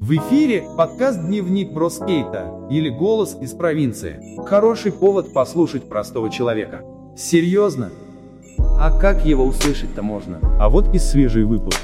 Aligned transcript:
В 0.00 0.12
эфире 0.16 0.64
подкаст 0.76 1.18
«Дневник 1.24 1.72
Броскейта» 1.72 2.68
или 2.70 2.90
«Голос 2.90 3.38
из 3.40 3.52
провинции». 3.52 4.20
Хороший 4.44 4.92
повод 4.92 5.32
послушать 5.32 5.88
простого 5.88 6.30
человека. 6.30 6.82
Серьезно? 7.16 7.90
А 8.58 8.90
как 8.98 9.24
его 9.24 9.46
услышать-то 9.46 10.02
можно? 10.02 10.40
А 10.60 10.68
вот 10.68 10.94
и 10.94 10.98
свежий 10.98 11.44
выпуск. 11.44 11.80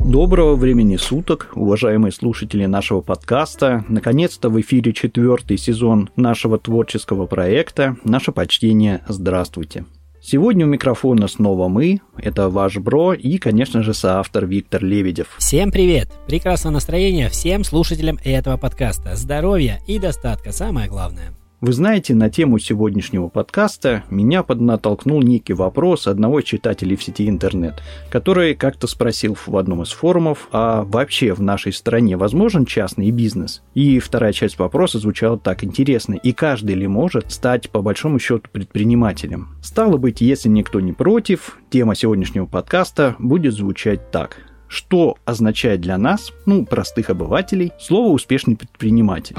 Доброго 0.00 0.54
времени 0.54 0.96
суток, 0.96 1.52
уважаемые 1.54 2.12
слушатели 2.12 2.66
нашего 2.66 3.00
подкаста. 3.00 3.86
Наконец-то 3.88 4.50
в 4.50 4.60
эфире 4.60 4.92
четвертый 4.92 5.56
сезон 5.56 6.10
нашего 6.16 6.58
творческого 6.58 7.26
проекта. 7.26 7.96
Наше 8.04 8.32
почтение 8.32 9.02
«Здравствуйте». 9.08 9.86
Сегодня 10.26 10.64
у 10.64 10.68
микрофона 10.70 11.28
снова 11.28 11.68
мы, 11.68 12.00
это 12.16 12.48
ваш 12.48 12.78
Бро 12.78 13.12
и, 13.12 13.36
конечно 13.36 13.82
же, 13.82 13.92
соавтор 13.92 14.46
Виктор 14.46 14.82
Лебедев. 14.82 15.36
Всем 15.36 15.70
привет! 15.70 16.08
Прекрасного 16.26 16.72
настроения 16.72 17.28
всем 17.28 17.62
слушателям 17.62 18.18
этого 18.24 18.56
подкаста. 18.56 19.16
Здоровья 19.16 19.82
и 19.86 19.98
достатка, 19.98 20.50
самое 20.50 20.88
главное. 20.88 21.34
Вы 21.60 21.72
знаете, 21.72 22.14
на 22.14 22.28
тему 22.28 22.58
сегодняшнего 22.58 23.28
подкаста 23.28 24.04
меня 24.10 24.42
поднатолкнул 24.42 25.22
некий 25.22 25.54
вопрос 25.54 26.06
одного 26.06 26.40
из 26.40 26.44
читателей 26.44 26.96
в 26.96 27.02
сети 27.02 27.28
интернет, 27.28 27.82
который 28.10 28.54
как-то 28.54 28.86
спросил 28.86 29.34
в 29.34 29.56
одном 29.56 29.82
из 29.82 29.90
форумов, 29.90 30.48
а 30.52 30.82
вообще 30.82 31.32
в 31.32 31.40
нашей 31.40 31.72
стране 31.72 32.16
возможен 32.16 32.66
частный 32.66 33.10
бизнес? 33.10 33.62
И 33.72 33.98
вторая 33.98 34.32
часть 34.32 34.58
вопроса 34.58 34.98
звучала 34.98 35.38
так 35.38 35.64
интересно, 35.64 36.14
и 36.14 36.32
каждый 36.32 36.74
ли 36.74 36.86
может 36.86 37.32
стать 37.32 37.70
по 37.70 37.80
большому 37.80 38.18
счету 38.18 38.48
предпринимателем? 38.52 39.56
Стало 39.62 39.96
быть, 39.96 40.20
если 40.20 40.48
никто 40.48 40.80
не 40.80 40.92
против, 40.92 41.58
тема 41.70 41.94
сегодняшнего 41.94 42.46
подкаста 42.46 43.16
будет 43.18 43.54
звучать 43.54 44.10
так– 44.10 44.38
что 44.66 45.16
означает 45.24 45.80
для 45.82 45.96
нас, 45.98 46.32
ну, 46.46 46.66
простых 46.66 47.08
обывателей, 47.08 47.70
слово 47.78 48.10
«успешный 48.10 48.56
предприниматель». 48.56 49.36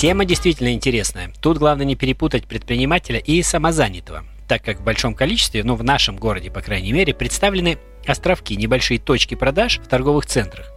Тема 0.00 0.24
действительно 0.24 0.72
интересная. 0.72 1.30
Тут 1.42 1.58
главное 1.58 1.84
не 1.84 1.94
перепутать 1.94 2.46
предпринимателя 2.46 3.18
и 3.18 3.42
самозанятого, 3.42 4.24
так 4.48 4.64
как 4.64 4.80
в 4.80 4.82
большом 4.82 5.12
количестве, 5.12 5.62
ну 5.62 5.74
в 5.74 5.84
нашем 5.84 6.16
городе, 6.16 6.50
по 6.50 6.62
крайней 6.62 6.94
мере, 6.94 7.12
представлены 7.12 7.76
островки, 8.06 8.56
небольшие 8.56 8.98
точки 8.98 9.34
продаж 9.34 9.78
в 9.78 9.86
торговых 9.86 10.24
центрах. 10.24 10.72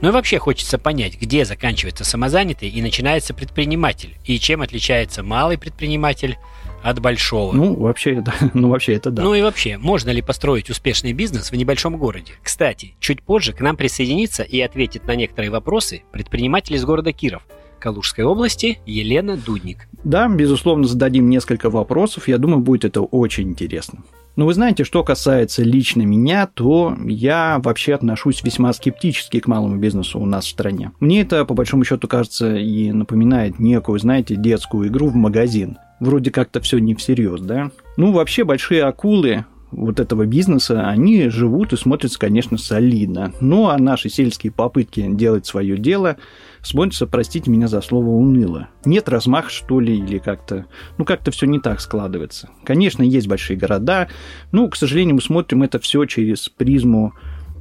Ну 0.00 0.10
и 0.10 0.12
вообще 0.12 0.38
хочется 0.38 0.78
понять, 0.78 1.20
где 1.20 1.44
заканчивается 1.44 2.04
самозанятый 2.04 2.68
и 2.68 2.80
начинается 2.80 3.34
предприниматель, 3.34 4.14
и 4.26 4.38
чем 4.38 4.62
отличается 4.62 5.24
малый 5.24 5.58
предприниматель 5.58 6.38
от 6.84 7.00
большого. 7.00 7.52
Ну, 7.52 7.74
вообще, 7.74 8.20
да. 8.24 8.32
ну, 8.54 8.68
вообще 8.68 8.94
это 8.94 9.10
да. 9.10 9.24
Ну 9.24 9.34
и 9.34 9.42
вообще, 9.42 9.76
можно 9.76 10.10
ли 10.10 10.22
построить 10.22 10.70
успешный 10.70 11.12
бизнес 11.12 11.50
в 11.50 11.56
небольшом 11.56 11.96
городе? 11.96 12.34
Кстати, 12.44 12.94
чуть 13.00 13.22
позже 13.22 13.54
к 13.54 13.60
нам 13.60 13.76
присоединится 13.76 14.44
и 14.44 14.60
ответит 14.60 15.08
на 15.08 15.16
некоторые 15.16 15.50
вопросы 15.50 16.04
предприниматель 16.12 16.76
из 16.76 16.84
города 16.84 17.12
Киров– 17.12 17.42
Калужской 17.82 18.24
области 18.24 18.78
Елена 18.86 19.36
Дудник. 19.36 19.88
Да, 20.04 20.28
безусловно, 20.28 20.86
зададим 20.86 21.28
несколько 21.28 21.68
вопросов. 21.68 22.28
Я 22.28 22.38
думаю, 22.38 22.60
будет 22.60 22.84
это 22.84 23.00
очень 23.00 23.50
интересно. 23.50 24.04
Но 24.36 24.46
вы 24.46 24.54
знаете, 24.54 24.84
что 24.84 25.02
касается 25.02 25.62
лично 25.62 26.02
меня, 26.02 26.46
то 26.46 26.96
я 27.04 27.60
вообще 27.62 27.94
отношусь 27.94 28.42
весьма 28.42 28.72
скептически 28.72 29.40
к 29.40 29.48
малому 29.48 29.76
бизнесу 29.76 30.20
у 30.20 30.24
нас 30.24 30.46
в 30.46 30.50
стране. 30.50 30.92
Мне 31.00 31.22
это, 31.22 31.44
по 31.44 31.54
большому 31.54 31.84
счету, 31.84 32.08
кажется 32.08 32.54
и 32.56 32.92
напоминает 32.92 33.58
некую, 33.58 33.98
знаете, 33.98 34.36
детскую 34.36 34.88
игру 34.88 35.08
в 35.08 35.16
магазин. 35.16 35.76
Вроде 36.00 36.30
как-то 36.30 36.60
все 36.60 36.78
не 36.78 36.94
всерьез, 36.94 37.40
да? 37.40 37.70
Ну, 37.96 38.12
вообще, 38.12 38.44
большие 38.44 38.84
акулы 38.84 39.44
вот 39.72 40.00
этого 40.00 40.26
бизнеса, 40.26 40.88
они 40.88 41.28
живут 41.28 41.72
и 41.72 41.76
смотрятся, 41.76 42.18
конечно, 42.18 42.58
солидно. 42.58 43.32
Ну, 43.40 43.68
а 43.68 43.78
наши 43.78 44.08
сельские 44.08 44.52
попытки 44.52 45.06
делать 45.10 45.46
свое 45.46 45.76
дело 45.76 46.16
смотрятся, 46.62 47.06
простите 47.06 47.50
меня 47.50 47.68
за 47.68 47.80
слово, 47.80 48.08
уныло. 48.08 48.68
Нет 48.84 49.08
размах, 49.08 49.50
что 49.50 49.80
ли, 49.80 49.98
или 49.98 50.18
как-то... 50.18 50.66
Ну, 50.98 51.04
как-то 51.04 51.30
все 51.30 51.46
не 51.46 51.60
так 51.60 51.80
складывается. 51.80 52.50
Конечно, 52.64 53.02
есть 53.02 53.28
большие 53.28 53.56
города, 53.56 54.08
но, 54.52 54.68
к 54.68 54.76
сожалению, 54.76 55.16
мы 55.16 55.20
смотрим 55.20 55.62
это 55.62 55.78
все 55.78 56.04
через 56.04 56.48
призму 56.48 57.14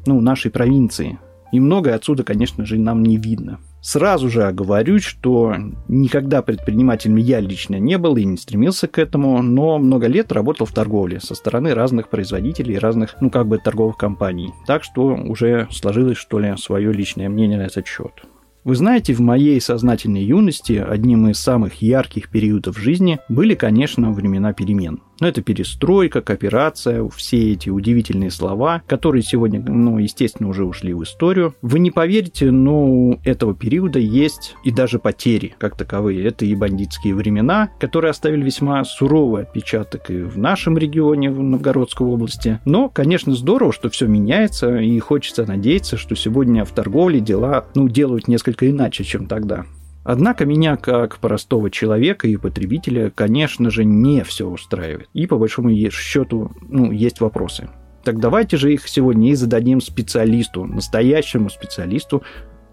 ну, 0.06 0.22
нашей 0.22 0.52
провинции. 0.52 1.20
И 1.52 1.60
многое 1.60 1.96
отсюда, 1.96 2.24
конечно 2.24 2.66
же, 2.66 2.78
нам 2.78 3.04
не 3.04 3.18
видно. 3.18 3.60
Сразу 3.82 4.30
же 4.30 4.44
оговорюсь, 4.44 5.04
что 5.04 5.56
никогда 5.88 6.44
предпринимателем 6.44 7.16
я 7.16 7.40
лично 7.40 7.80
не 7.80 7.98
был 7.98 8.16
и 8.16 8.24
не 8.24 8.38
стремился 8.38 8.88
к 8.88 9.00
этому, 9.00 9.42
но 9.42 9.80
много 9.80 10.06
лет 10.06 10.32
работал 10.32 10.68
в 10.68 10.72
торговле 10.72 11.20
со 11.20 11.34
стороны 11.34 11.74
разных 11.74 12.10
производителей, 12.10 12.78
разных, 12.78 13.16
ну, 13.22 13.30
как 13.30 13.48
бы, 13.48 13.58
торговых 13.58 13.98
компаний. 13.98 14.54
Так 14.68 14.84
что 14.84 15.08
уже 15.08 15.68
сложилось, 15.72 16.18
что 16.18 16.40
ли, 16.40 16.56
свое 16.58 16.94
личное 16.94 17.28
мнение 17.28 17.58
на 17.58 17.64
этот 17.64 17.88
счет. 17.88 18.24
Вы 18.64 18.76
знаете, 18.76 19.14
в 19.14 19.20
моей 19.22 19.60
сознательной 19.60 20.24
юности 20.24 20.74
одним 20.74 21.28
из 21.28 21.40
самых 21.40 21.82
ярких 21.82 22.30
периодов 22.30 22.78
жизни 22.78 23.20
были, 23.28 23.56
конечно, 23.56 24.12
времена 24.12 24.54
перемен. 24.54 25.02
Но 25.22 25.28
это 25.28 25.42
перестройка, 25.42 26.22
кооперация, 26.22 27.08
все 27.10 27.54
эти 27.54 27.70
удивительные 27.70 28.32
слова, 28.32 28.82
которые 28.88 29.22
сегодня, 29.22 29.62
ну, 29.62 30.00
естественно, 30.00 30.50
уже 30.50 30.66
ушли 30.66 30.94
в 30.94 31.04
историю. 31.04 31.54
Вы 31.62 31.80
не 31.80 31.92
поверите, 31.92 32.50
но 32.50 32.86
у 32.86 33.20
этого 33.24 33.56
периода 33.56 34.00
есть 34.00 34.56
и 34.64 34.72
даже 34.72 34.98
потери 34.98 35.54
как 35.60 35.78
таковые. 35.78 36.26
Это 36.26 36.44
и 36.44 36.56
бандитские 36.56 37.14
времена, 37.14 37.70
которые 37.80 38.10
оставили 38.10 38.44
весьма 38.44 38.84
суровый 38.84 39.44
отпечаток 39.44 40.10
и 40.10 40.24
в 40.24 40.40
нашем 40.40 40.76
регионе, 40.78 41.30
в 41.30 41.40
Новгородской 41.40 42.08
области. 42.08 42.60
Но, 42.66 42.90
конечно, 42.90 43.36
здорово, 43.36 43.72
что 43.72 43.92
все 43.92 44.08
меняется, 44.08 44.78
и 44.78 44.98
хочется 45.00 45.46
надеяться, 45.46 45.98
что 45.98 46.16
сегодня 46.16 46.66
в 46.66 46.72
торговле 46.72 47.20
дела, 47.20 47.66
ну, 47.76 47.88
делают 47.88 48.28
несколько 48.28 48.68
иначе, 48.70 49.04
чем 49.04 49.28
тогда. 49.28 49.66
Однако 50.04 50.46
меня, 50.46 50.78
как 50.78 51.20
простого 51.20 51.70
человека 51.70 52.28
и 52.28 52.38
потребителя, 52.38 53.12
конечно 53.12 53.70
же, 53.70 53.86
не 53.86 54.24
все 54.24 54.48
устраивает. 54.48 55.10
И 55.14 55.28
по 55.28 55.38
большому 55.38 55.70
счету, 55.92 56.52
ну, 56.62 56.92
есть 56.92 57.22
вопросы. 57.22 57.70
Так 58.04 58.20
давайте 58.20 58.58
же 58.58 58.74
их 58.74 58.88
сегодня 58.88 59.32
и 59.32 59.36
зададим 59.36 59.80
специалисту, 59.80 60.66
настоящему 60.66 61.50
специалисту, 61.50 62.24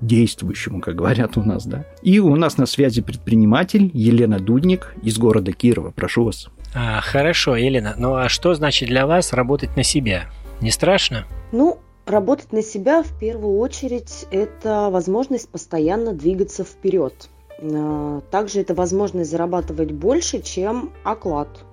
действующему, 0.00 0.80
как 0.80 0.94
говорят 0.96 1.36
у 1.36 1.42
нас, 1.42 1.66
да. 1.66 1.84
И 2.02 2.18
у 2.18 2.34
нас 2.36 2.56
на 2.56 2.66
связи 2.66 3.02
предприниматель 3.02 3.90
Елена 3.92 4.38
Дудник 4.38 4.94
из 5.02 5.18
города 5.18 5.52
Кирова. 5.52 5.90
Прошу 5.90 6.24
вас. 6.24 6.48
А, 6.74 7.00
хорошо, 7.00 7.56
Елена. 7.56 7.94
Ну 7.98 8.14
а 8.14 8.28
что 8.28 8.54
значит 8.54 8.88
для 8.88 9.06
вас 9.06 9.32
работать 9.32 9.76
на 9.76 9.82
себя? 9.82 10.26
Не 10.60 10.70
страшно? 10.70 11.24
Ну, 11.52 11.80
Работать 12.08 12.52
на 12.52 12.62
себя 12.62 13.02
в 13.02 13.18
первую 13.18 13.58
очередь– 13.58 14.26
это 14.30 14.88
возможность 14.90 15.50
постоянно 15.50 16.14
двигаться 16.14 16.64
вперед. 16.64 17.28
А, 17.60 18.22
также 18.30 18.62
это 18.62 18.74
возможность 18.74 19.30
зарабатывать 19.30 19.92
больше, 19.92 20.40
чем 20.40 20.90
оклад– 21.04 21.48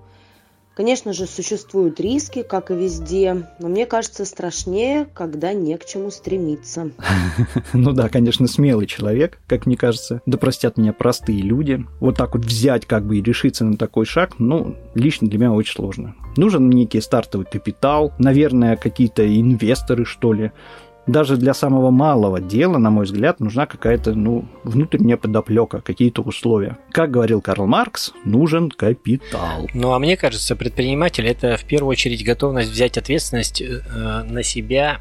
Конечно 0.76 1.14
же, 1.14 1.26
существуют 1.26 2.02
риски, 2.02 2.44
как 2.44 2.70
и 2.70 2.76
везде, 2.76 3.48
но 3.60 3.70
мне 3.70 3.86
кажется 3.86 4.26
страшнее, 4.26 5.08
когда 5.14 5.54
не 5.54 5.78
к 5.78 5.86
чему 5.86 6.12
стремиться. 6.12 6.92
Ну 7.74 7.94
да, 7.94 8.10
конечно, 8.10 8.48
смелый 8.48 8.88
человек, 8.88 9.40
как 9.48 9.66
мне 9.66 9.78
кажется. 9.78 10.22
Да 10.26 10.38
простят 10.38 10.78
меня 10.78 10.92
простые 10.92 11.42
люди. 11.42 11.86
Вот 12.00 12.18
так 12.18 12.36
вот 12.36 12.44
взять 12.44 12.86
как 12.86 13.06
бы 13.06 13.18
и 13.18 13.22
решиться 13.22 13.64
на 13.64 13.78
такой 13.78 14.06
шаг, 14.06 14.40
ну, 14.40 14.76
лично 14.96 15.30
для 15.30 15.40
меня 15.40 15.52
очень 15.52 15.76
сложно. 15.76 16.16
Нужен 16.36 16.70
некий 16.70 17.00
стартовый 17.00 17.48
капитал, 17.50 18.14
наверное, 18.18 18.76
какие-то 18.76 19.26
инвесторы, 19.26 20.04
что 20.04 20.34
ли 20.34 20.52
даже 21.08 21.38
для 21.38 21.54
самого 21.54 21.92
малого 21.92 22.42
дела, 22.42 22.78
на 22.78 22.90
мой 22.90 23.06
взгляд, 23.06 23.40
нужна 23.40 23.66
какая-то 23.66 24.14
ну, 24.14 24.46
внутренняя 24.64 25.18
подоплека, 25.18 25.82
какие-то 25.82 26.22
условия. 26.22 26.78
Как 26.92 27.12
говорил 27.12 27.42
Карл 27.42 27.68
Маркс, 27.68 28.14
нужен 28.24 28.70
капитал. 28.70 29.68
Ну, 29.74 29.92
а 29.92 30.00
мне 30.00 30.18
кажется, 30.18 30.56
предприниматель– 30.56 31.28
это 31.28 31.58
в 31.58 31.66
первую 31.66 31.92
очередь 31.92 32.26
готовность 32.26 32.72
взять 32.72 32.98
ответственность 32.98 33.62
э, 33.62 34.24
на 34.24 34.44
себя 34.44 35.00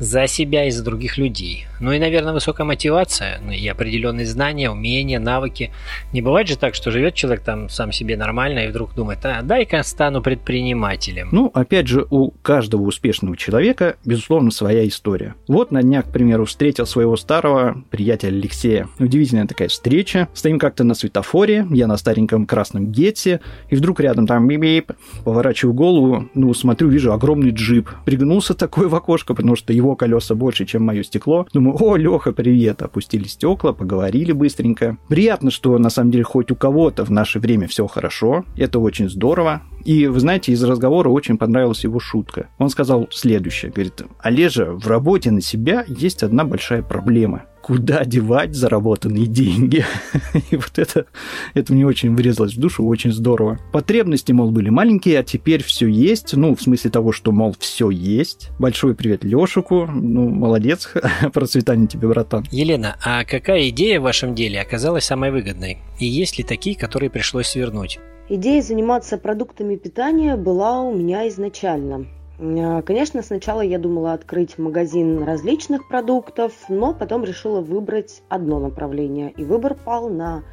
за 0.00 0.26
себя 0.26 0.66
и 0.66 0.70
за 0.70 0.82
других 0.82 1.18
людей. 1.18 1.66
Ну 1.78 1.92
и, 1.92 1.98
наверное, 1.98 2.32
высокая 2.32 2.66
мотивация 2.66 3.40
ну, 3.44 3.52
и 3.52 3.68
определенные 3.68 4.26
знания, 4.26 4.70
умения, 4.70 5.20
навыки. 5.20 5.70
Не 6.12 6.22
бывает 6.22 6.48
же 6.48 6.56
так, 6.56 6.74
что 6.74 6.90
живет 6.90 7.14
человек 7.14 7.44
там 7.44 7.68
сам 7.68 7.92
себе 7.92 8.16
нормально 8.16 8.60
и 8.60 8.68
вдруг 8.68 8.94
думает, 8.94 9.18
а 9.24 9.42
дай-ка 9.42 9.82
стану 9.82 10.22
предпринимателем. 10.22 11.28
Ну, 11.32 11.50
опять 11.54 11.86
же, 11.86 12.06
у 12.10 12.30
каждого 12.42 12.82
успешного 12.82 13.36
человека, 13.36 13.96
безусловно, 14.04 14.50
своя 14.50 14.88
история. 14.88 15.34
Вот 15.46 15.70
на 15.70 15.82
днях, 15.82 16.06
к 16.06 16.12
примеру, 16.12 16.46
встретил 16.46 16.86
своего 16.86 17.16
старого 17.16 17.84
приятеля 17.90 18.36
Алексея. 18.36 18.88
Удивительная 18.98 19.46
такая 19.46 19.68
встреча. 19.68 20.28
Стоим 20.32 20.58
как-то 20.58 20.82
на 20.82 20.94
светофоре, 20.94 21.66
я 21.70 21.86
на 21.86 21.98
стареньком 21.98 22.46
красном 22.46 22.90
гетсе, 22.90 23.40
и 23.68 23.76
вдруг 23.76 24.00
рядом 24.00 24.26
там 24.26 24.48
бип-бип, 24.48 24.92
поворачиваю 25.24 25.74
голову, 25.74 26.28
ну, 26.34 26.54
смотрю, 26.54 26.88
вижу 26.88 27.12
огромный 27.12 27.50
джип. 27.50 27.90
Пригнулся 28.06 28.54
такой 28.54 28.88
в 28.88 28.94
окошко, 28.94 29.34
потому 29.34 29.56
что 29.56 29.72
его 29.72 29.89
его 29.90 29.96
колеса 29.96 30.34
больше, 30.34 30.64
чем 30.66 30.84
мое 30.84 31.02
стекло. 31.02 31.46
Думаю, 31.52 31.76
о, 31.80 31.96
Леха, 31.96 32.32
привет. 32.32 32.82
Опустили 32.82 33.24
стекла, 33.24 33.72
поговорили 33.72 34.32
быстренько. 34.32 34.96
Приятно, 35.08 35.50
что 35.50 35.76
на 35.78 35.90
самом 35.90 36.10
деле 36.10 36.24
хоть 36.24 36.50
у 36.50 36.56
кого-то 36.56 37.04
в 37.04 37.10
наше 37.10 37.40
время 37.40 37.66
все 37.66 37.86
хорошо. 37.86 38.44
Это 38.56 38.78
очень 38.78 39.08
здорово. 39.08 39.62
И, 39.84 40.06
вы 40.06 40.20
знаете, 40.20 40.52
из 40.52 40.62
разговора 40.62 41.08
очень 41.08 41.38
понравилась 41.38 41.84
его 41.84 42.00
шутка. 42.00 42.48
Он 42.58 42.68
сказал 42.70 43.08
следующее. 43.10 43.70
Говорит, 43.70 44.02
Олежа, 44.20 44.72
в 44.72 44.86
работе 44.86 45.30
на 45.30 45.40
себя 45.40 45.84
есть 45.88 46.22
одна 46.22 46.44
большая 46.44 46.82
проблема 46.82 47.44
куда 47.62 48.04
девать 48.04 48.54
заработанные 48.54 49.26
деньги. 49.26 49.84
И 50.50 50.56
вот 50.56 50.72
это, 50.76 51.06
это 51.54 51.72
мне 51.72 51.86
очень 51.86 52.14
врезалось 52.14 52.54
в 52.54 52.58
душу, 52.58 52.84
очень 52.84 53.12
здорово. 53.12 53.58
Потребности, 53.72 54.32
мол, 54.32 54.50
были 54.50 54.70
маленькие, 54.70 55.18
а 55.18 55.22
теперь 55.22 55.62
все 55.62 55.86
есть. 55.86 56.34
Ну, 56.34 56.54
в 56.54 56.62
смысле 56.62 56.90
того, 56.90 57.12
что, 57.12 57.32
мол, 57.32 57.54
все 57.58 57.90
есть. 57.90 58.50
Большой 58.58 58.94
привет 58.94 59.24
Лешику. 59.24 59.86
Ну, 59.86 60.28
молодец. 60.28 60.92
Процветание 61.32 61.86
тебе, 61.86 62.08
братан. 62.08 62.44
Елена, 62.50 62.96
а 63.04 63.24
какая 63.24 63.68
идея 63.68 64.00
в 64.00 64.04
вашем 64.04 64.34
деле 64.34 64.60
оказалась 64.60 65.04
самой 65.04 65.30
выгодной? 65.30 65.78
И 65.98 66.06
есть 66.06 66.38
ли 66.38 66.44
такие, 66.44 66.76
которые 66.76 67.10
пришлось 67.10 67.48
свернуть? 67.48 67.98
Идея 68.32 68.62
заниматься 68.62 69.18
продуктами 69.18 69.74
питания 69.74 70.36
была 70.36 70.82
у 70.82 70.94
меня 70.94 71.28
изначально. 71.28 72.06
Э, 72.38 72.80
конечно, 72.82 73.24
сначала 73.24 73.60
я 73.60 73.76
думала 73.76 74.12
открыть 74.12 74.56
магазин 74.56 75.24
различных 75.24 75.88
продуктов, 75.88 76.52
но 76.68 76.94
потом 76.94 77.24
решила 77.24 77.60
выбрать 77.60 78.22
одно 78.28 78.60
направление. 78.60 79.32
И 79.32 79.42
выбор 79.42 79.74
пал 79.74 80.10
на 80.10 80.44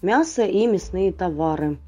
мясо 0.00 0.44
и 0.44 0.64
мясные 0.68 1.12
товары. 1.12 1.78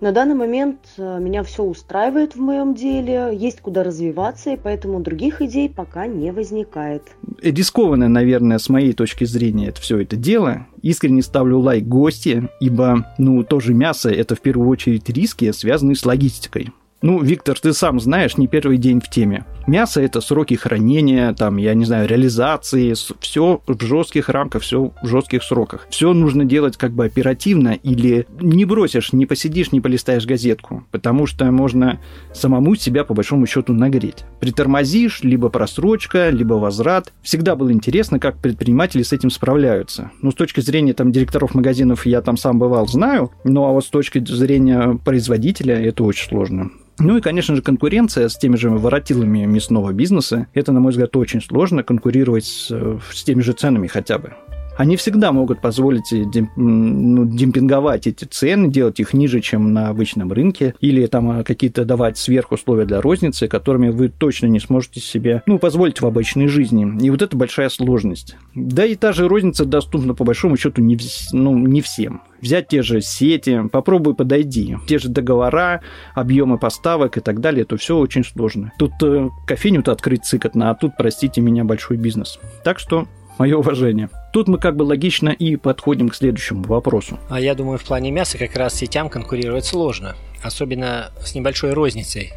На 0.00 0.12
данный 0.12 0.36
момент 0.36 0.78
э, 0.96 1.18
меня 1.20 1.42
все 1.42 1.64
устраивает 1.64 2.36
в 2.36 2.40
моем 2.40 2.74
деле, 2.74 3.30
есть 3.32 3.60
куда 3.60 3.82
развиваться, 3.82 4.50
и 4.50 4.56
поэтому 4.56 5.00
других 5.00 5.42
идей 5.42 5.68
пока 5.68 6.06
не 6.06 6.30
возникает. 6.30 7.02
Рискованное, 7.42 8.06
наверное, 8.06 8.58
с 8.58 8.68
моей 8.68 8.92
точки 8.92 9.24
зрения, 9.24 9.68
это 9.68 9.80
все 9.80 9.98
это 9.98 10.14
дело. 10.14 10.68
Искренне 10.82 11.22
ставлю 11.22 11.58
лайк 11.58 11.84
гости, 11.84 12.48
ибо, 12.60 13.12
ну, 13.18 13.42
тоже 13.42 13.74
мясо– 13.74 14.08
это 14.10 14.36
в 14.36 14.40
первую 14.40 14.68
очередь 14.68 15.08
риски, 15.08 15.50
связанные 15.50 15.96
с 15.96 16.06
логистикой. 16.06 16.72
Ну, 17.00 17.22
Виктор, 17.22 17.58
ты 17.60 17.72
сам 17.74 18.00
знаешь, 18.00 18.36
не 18.38 18.48
первый 18.48 18.76
день 18.76 19.00
в 19.00 19.08
теме. 19.08 19.44
Мясо– 19.68 20.00
это 20.02 20.20
сроки 20.20 20.54
хранения, 20.54 21.32
там, 21.32 21.56
я 21.56 21.74
не 21.74 21.84
знаю, 21.84 22.08
реализации, 22.08 22.94
все 23.20 23.60
в 23.66 23.84
жестких 23.84 24.28
рамках, 24.28 24.62
все 24.62 24.92
в 25.00 25.06
жестких 25.06 25.44
сроках. 25.44 25.86
Все 25.90 26.12
нужно 26.12 26.44
делать 26.44 26.76
как 26.76 26.90
бы 26.90 27.04
оперативно 27.04 27.78
или 27.80 28.26
не 28.40 28.64
бросишь, 28.64 29.12
не 29.12 29.26
посидишь, 29.26 29.70
не 29.70 29.80
полистаешь 29.80 30.26
газетку, 30.26 30.84
потому 30.90 31.26
что 31.26 31.44
можно 31.52 32.00
самому 32.32 32.74
себя 32.74 33.04
по 33.04 33.14
большому 33.14 33.46
счету 33.46 33.74
нагреть. 33.74 34.24
Притормозишь, 34.40 35.22
либо 35.22 35.50
просрочка, 35.50 36.30
либо 36.30 36.54
возврат. 36.54 37.12
Всегда 37.22 37.54
было 37.54 37.70
интересно, 37.70 38.18
как 38.18 38.38
предприниматели 38.38 39.02
с 39.02 39.12
этим 39.12 39.30
справляются. 39.30 40.10
Ну, 40.20 40.32
с 40.32 40.34
точки 40.34 40.60
зрения 40.60 40.94
там 40.94 41.12
директоров 41.12 41.54
магазинов 41.54 42.06
я 42.06 42.22
там 42.22 42.36
сам 42.36 42.58
бывал, 42.58 42.88
знаю, 42.88 43.30
ну 43.44 43.66
а 43.66 43.72
вот 43.72 43.84
с 43.84 43.88
точки 43.88 44.18
зрения 44.24 44.98
производителя 45.04 45.80
это 45.80 46.02
очень 46.02 46.26
сложно. 46.26 46.70
Ну 47.00 47.16
и, 47.16 47.20
конечно 47.20 47.54
же, 47.54 47.62
конкуренция 47.62 48.28
с 48.28 48.36
теми 48.36 48.56
же 48.56 48.70
воротилами 48.70 49.44
мясного 49.44 49.92
бизнеса. 49.92 50.48
Это, 50.52 50.72
на 50.72 50.80
мой 50.80 50.90
взгляд, 50.90 51.16
очень 51.16 51.40
сложно 51.40 51.82
конкурировать 51.82 52.44
с, 52.44 52.70
с 52.70 53.24
теми 53.24 53.40
же 53.40 53.52
ценами 53.52 53.86
хотя 53.86 54.18
бы 54.18 54.34
они 54.78 54.94
всегда 54.96 55.32
могут 55.32 55.60
позволить 55.60 56.12
э, 56.12 56.24
демп, 56.24 56.50
ну, 56.56 57.24
демпинговать 57.26 58.06
эти 58.06 58.24
цены, 58.24 58.68
делать 58.68 59.00
их 59.00 59.12
ниже, 59.12 59.40
чем 59.40 59.72
на 59.72 59.88
обычном 59.88 60.32
рынке, 60.32 60.72
или 60.80 61.04
там 61.06 61.40
э, 61.40 61.44
какие-то 61.44 61.84
давать 61.84 62.16
сверхусловия 62.16 62.86
для 62.86 63.00
розницы, 63.00 63.48
которыми 63.48 63.88
вы 63.88 64.08
точно 64.08 64.46
не 64.46 64.60
сможете 64.60 65.00
себе 65.00 65.42
ну, 65.46 65.58
позволить 65.58 66.00
в 66.00 66.06
обычной 66.06 66.46
жизни. 66.46 66.96
И 67.04 67.10
вот 67.10 67.22
это 67.22 67.36
большая 67.36 67.70
сложность. 67.70 68.36
Да 68.54 68.86
и 68.86 68.94
та 68.94 69.12
же 69.12 69.26
розница 69.26 69.64
доступна 69.64 70.14
по 70.14 70.22
большому 70.22 70.56
счету 70.56 70.80
не, 70.80 70.96
ну, 71.32 71.58
не 71.58 71.80
всем. 71.80 72.22
Взять 72.40 72.68
те 72.68 72.82
же 72.82 73.00
сети, 73.00 73.64
попробуй 73.72 74.14
подойди. 74.14 74.76
Те 74.86 75.00
же 75.00 75.08
договора, 75.08 75.80
объемы 76.14 76.56
поставок 76.56 77.16
и 77.16 77.20
так 77.20 77.40
далее, 77.40 77.62
это 77.62 77.76
все 77.78 77.96
очень 77.96 78.22
сложно. 78.22 78.70
Тут 78.78 78.92
э, 79.02 79.28
кофейню-то 79.44 79.90
открыть 79.90 80.24
цикотно, 80.24 80.70
а 80.70 80.76
тут, 80.76 80.92
простите 80.96 81.40
меня, 81.40 81.64
большой 81.64 81.96
бизнес. 81.96 82.38
Так 82.62 82.78
что 82.78 83.08
мое 83.38 83.56
уважение. 83.56 84.10
Тут 84.32 84.48
мы 84.48 84.58
как 84.58 84.76
бы 84.76 84.82
логично 84.82 85.30
и 85.30 85.56
подходим 85.56 86.08
к 86.08 86.14
следующему 86.14 86.64
вопросу. 86.64 87.18
А 87.28 87.40
я 87.40 87.54
думаю, 87.54 87.78
в 87.78 87.84
плане 87.84 88.10
мяса 88.10 88.38
как 88.38 88.54
раз 88.56 88.74
сетям 88.74 89.08
конкурировать 89.08 89.64
сложно, 89.64 90.16
особенно 90.42 91.10
с 91.22 91.34
небольшой 91.34 91.72
розницей. 91.72 92.32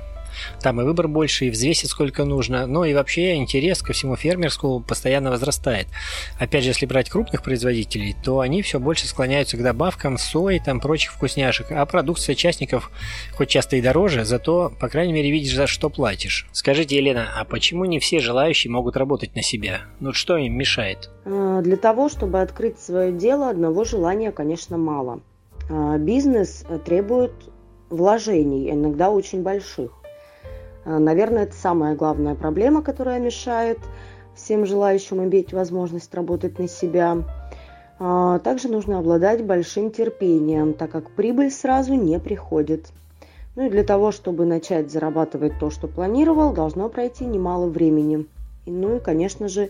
Там 0.61 0.81
и 0.81 0.83
выбор 0.83 1.07
больше, 1.07 1.45
и 1.45 1.49
взвесить 1.49 1.89
сколько 1.89 2.25
нужно. 2.25 2.67
Ну 2.67 2.83
и 2.83 2.93
вообще 2.93 3.35
интерес 3.35 3.81
ко 3.81 3.93
всему 3.93 4.15
фермерскому 4.15 4.79
постоянно 4.81 5.31
возрастает. 5.31 5.88
Опять 6.39 6.63
же, 6.63 6.69
если 6.69 6.85
брать 6.85 7.09
крупных 7.09 7.43
производителей, 7.43 8.15
то 8.23 8.39
они 8.39 8.61
все 8.61 8.79
больше 8.79 9.07
склоняются 9.07 9.57
к 9.57 9.63
добавкам 9.63 10.17
сои, 10.17 10.59
там 10.59 10.79
прочих 10.79 11.11
вкусняшек. 11.11 11.71
А 11.71 11.85
продукция 11.85 12.35
частников 12.35 12.91
хоть 13.33 13.49
часто 13.49 13.75
и 13.75 13.81
дороже, 13.81 14.25
зато, 14.25 14.71
по 14.79 14.89
крайней 14.89 15.13
мере, 15.13 15.31
видишь, 15.31 15.55
за 15.55 15.67
что 15.67 15.89
платишь. 15.89 16.47
Скажите, 16.51 16.97
Елена, 16.97 17.27
а 17.35 17.45
почему 17.45 17.85
не 17.85 17.99
все 17.99 18.19
желающие 18.19 18.71
могут 18.71 18.97
работать 18.97 19.35
на 19.35 19.41
себя? 19.41 19.81
Ну 19.99 20.13
что 20.13 20.37
им 20.37 20.57
мешает? 20.57 21.09
А, 21.25 21.61
для 21.61 21.77
того, 21.77 22.09
чтобы 22.09 22.41
открыть 22.41 22.79
свое 22.79 23.11
дело, 23.11 23.49
одного 23.49 23.83
желания, 23.83 24.31
конечно, 24.31 24.77
мало. 24.77 25.21
А, 25.69 25.97
бизнес 25.97 26.65
требует 26.85 27.33
вложений, 27.89 28.71
иногда 28.71 29.09
очень 29.09 29.44
больших. 29.44 29.91
Э, 30.86 30.98
наверное, 30.98 31.44
это 31.44 31.56
самая 31.56 31.95
главная 31.95 32.36
проблема, 32.36 32.81
которая 32.81 33.19
мешает 33.19 33.80
всем 34.36 34.66
желающим 34.66 35.24
иметь 35.24 35.54
возможность 35.54 36.13
работать 36.13 36.57
на 36.60 36.68
себя. 36.68 37.24
А, 38.00 38.39
также 38.39 38.68
нужно 38.68 38.98
обладать 38.98 39.45
большим 39.45 39.92
терпением, 39.92 40.74
так 40.74 40.92
как 40.92 41.12
прибыль 41.12 41.51
сразу 41.51 41.94
не 41.94 42.19
приходит. 42.19 42.88
Ну 43.56 43.68
и 43.68 43.69
для 43.69 43.83
того, 43.83 44.12
чтобы 44.12 44.45
начать 44.45 44.92
зарабатывать 44.92 45.60
то, 45.60 45.69
что 45.69 45.88
планировал, 45.88 46.54
должно 46.54 46.89
пройти 46.89 47.25
немало 47.25 47.68
времени. 47.68 48.25
Ну 48.66 48.98
и, 48.98 49.00
конечно 49.00 49.50
же, 49.50 49.69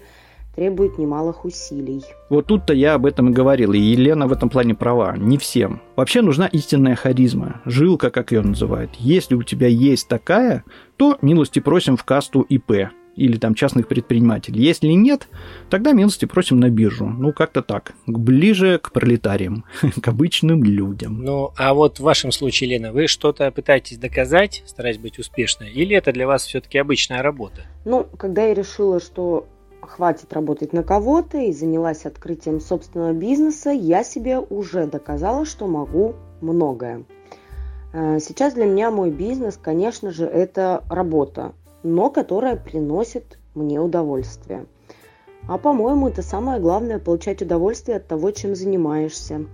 требует 0.56 0.98
немалых 0.98 1.46
усилий. 1.46 2.04
Вот 2.30 2.48
тут-то 2.48 2.74
я 2.74 2.96
об 2.96 3.06
этом 3.06 3.30
и 3.30 3.34
говорил, 3.34 3.74
и 3.74 3.80
Елена 3.80 4.28
в 4.28 4.32
этом 4.34 4.50
плане 4.50 4.76
права. 4.76 5.16
Не 5.18 5.38
всем. 5.38 5.82
Вообще 5.96 6.22
нужна 6.22 6.48
истинная 6.48 6.96
харизма, 6.96 7.62
жилка, 7.66 8.10
как 8.10 8.32
ее 8.32 8.42
называют. 8.42 8.92
Если 8.98 9.36
у 9.36 9.44
тебя 9.44 9.68
есть 9.68 10.08
такая, 10.08 10.64
то 10.98 11.18
милости 11.22 11.60
просим 11.60 11.98
в 11.98 12.04
касту 12.04 12.42
ИП 12.42 12.92
или 13.16 13.38
там 13.38 13.56
частных 13.56 13.88
предпринимателей. 13.88 14.64
Если 14.64 14.88
нет, 14.88 15.28
тогда 15.70 15.92
милости 15.92 16.26
просим 16.26 16.60
на 16.60 16.70
биржу. 16.70 17.08
Ну, 17.08 17.34
как-то 17.34 17.62
так. 17.62 17.94
Ближе 18.08 18.80
к 18.82 18.92
пролетариям, 18.92 19.66
к 20.02 20.08
обычным 20.08 20.64
людям. 20.64 21.22
Ну, 21.22 21.52
а 21.58 21.74
вот 21.74 22.00
в 22.00 22.04
вашем 22.04 22.32
случае, 22.32 22.72
Лена, 22.72 22.92
вы 22.92 23.08
что-то 23.08 23.52
пытаетесь 23.52 23.98
доказать, 23.98 24.64
стараясь 24.66 24.98
быть 24.98 25.20
успешной, 25.20 25.72
или 25.72 25.96
это 25.96 26.12
для 26.14 26.28
вас 26.28 26.46
все-таки 26.46 26.78
обычная 26.78 27.22
работа? 27.22 27.64
Ну, 27.86 28.08
когда 28.18 28.46
я 28.46 28.54
решила, 28.54 29.00
что 29.00 29.48
хватит 29.92 30.32
работать 30.34 30.72
на 30.74 30.84
кого-то 30.84 31.38
и 31.38 31.52
занялась 31.52 32.06
открытием 32.06 32.62
собственного 32.62 33.12
бизнеса, 33.12 33.72
я 33.72 34.04
себе 34.04 34.40
уже 34.40 34.88
доказала, 34.88 35.46
что 35.46 35.68
могу 35.68 36.16
многое. 36.40 37.04
Э, 37.94 38.20
сейчас 38.20 38.54
для 38.54 38.66
меня 38.66 38.90
мой 38.90 39.12
бизнес, 39.12 39.60
конечно 39.62 40.12
же, 40.12 40.26
это 40.26 40.84
работа, 40.90 41.52
но 41.84 42.10
которая 42.10 42.56
приносит 42.56 43.38
мне 43.54 43.80
удовольствие. 43.82 44.66
А 45.48 45.58
по-моему, 45.58 46.08
это 46.08 46.22
самое 46.22 46.62
главное– 46.62 47.00
получать 47.00 47.42
удовольствие 47.42 47.98
от 47.98 48.08
того, 48.08 48.32
чем 48.32 48.56
занимаешься. 48.56 49.46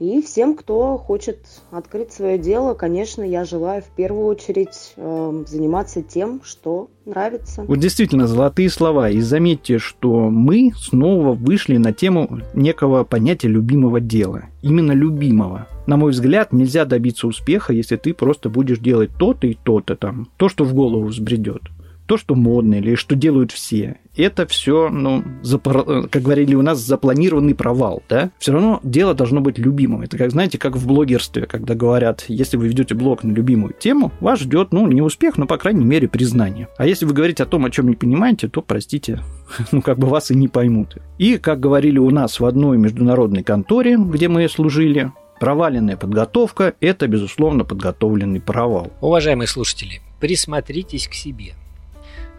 И 0.00 0.22
всем, 0.22 0.54
кто 0.54 0.96
хочет 0.96 1.38
открыть 1.72 2.12
свое 2.12 2.38
дело, 2.38 2.74
конечно, 2.74 3.22
я 3.22 3.44
желаю 3.44 3.82
в 3.82 3.86
первую 3.96 4.26
очередь 4.26 4.92
э, 4.96 5.44
заниматься 5.48 6.02
тем, 6.02 6.40
что 6.44 6.88
нравится. 7.04 7.64
Вот 7.66 7.80
действительно, 7.80 8.28
золотые 8.28 8.70
слова. 8.70 9.10
И 9.10 9.20
заметьте, 9.20 9.78
что 9.78 10.30
мы 10.30 10.72
снова 10.76 11.32
вышли 11.32 11.78
на 11.78 11.92
тему 11.92 12.40
некого 12.54 13.02
понятия 13.02 13.48
любимого 13.48 14.00
дела. 14.00 14.44
Именно 14.62 14.92
любимого. 14.92 15.66
На 15.86 15.96
мой 15.96 16.12
взгляд, 16.12 16.52
нельзя 16.52 16.84
добиться 16.84 17.26
успеха, 17.26 17.72
если 17.72 17.96
ты 17.96 18.14
просто 18.14 18.50
будешь 18.50 18.78
делать 18.78 19.10
то-то 19.18 19.48
и 19.48 19.54
то-то 19.54 19.96
там. 19.96 20.28
То, 20.36 20.48
что 20.48 20.62
в 20.62 20.74
голову 20.74 21.06
взбредет 21.06 21.62
то, 22.08 22.16
что 22.16 22.34
модно 22.34 22.76
или 22.76 22.94
что 22.94 23.14
делают 23.14 23.52
все, 23.52 23.98
это 24.16 24.46
все, 24.46 24.88
ну, 24.88 25.22
запор... 25.42 26.08
как 26.08 26.22
говорили 26.22 26.54
у 26.54 26.62
нас, 26.62 26.78
запланированный 26.80 27.54
провал, 27.54 28.02
да? 28.08 28.30
Все 28.38 28.52
равно 28.52 28.80
дело 28.82 29.14
должно 29.14 29.42
быть 29.42 29.58
любимым. 29.58 30.00
Это, 30.00 30.16
как 30.16 30.30
знаете, 30.30 30.56
как 30.56 30.74
в 30.76 30.86
блогерстве, 30.86 31.46
когда 31.46 31.74
говорят, 31.74 32.24
если 32.26 32.56
вы 32.56 32.68
ведете 32.68 32.94
блог 32.94 33.22
на 33.24 33.32
любимую 33.32 33.74
тему, 33.78 34.10
вас 34.20 34.40
ждет, 34.40 34.72
ну, 34.72 34.88
не 34.88 35.02
успех, 35.02 35.36
но, 35.36 35.46
по 35.46 35.58
крайней 35.58 35.84
мере, 35.84 36.08
признание. 36.08 36.68
А 36.78 36.86
если 36.86 37.04
вы 37.04 37.12
говорите 37.12 37.42
о 37.42 37.46
том, 37.46 37.66
о 37.66 37.70
чем 37.70 37.88
не 37.88 37.94
понимаете, 37.94 38.48
то, 38.48 38.62
простите, 38.62 39.20
ну, 39.72 39.82
как 39.82 39.98
бы 39.98 40.08
вас 40.08 40.30
и 40.30 40.34
не 40.34 40.48
поймут. 40.48 40.96
И, 41.18 41.36
как 41.36 41.60
говорили 41.60 41.98
у 41.98 42.10
нас 42.10 42.40
в 42.40 42.46
одной 42.46 42.78
международной 42.78 43.42
конторе, 43.42 43.96
где 43.98 44.28
мы 44.28 44.48
служили, 44.48 45.12
Проваленная 45.40 45.96
подготовка– 45.96 46.74
это, 46.80 47.06
безусловно, 47.06 47.62
подготовленный 47.62 48.40
провал. 48.40 48.90
Уважаемые 49.00 49.46
слушатели, 49.46 50.00
присмотритесь 50.18 51.06
к 51.06 51.14
себе– 51.14 51.54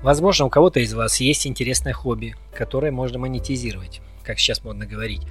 Возможно, 0.01 0.46
у 0.46 0.50
кого-то 0.50 0.79
из 0.79 0.94
вас 0.94 1.20
есть 1.20 1.46
интересное 1.46 1.94
хобби, 1.94 2.36
которое 2.53 2.91
можно 2.91 3.20
монетизировать, 3.20 4.01
как 4.24 4.39
сейчас 4.39 4.63
модно 4.63 4.86
говорить. 4.86 5.22